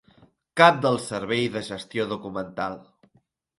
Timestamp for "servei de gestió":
1.09-2.09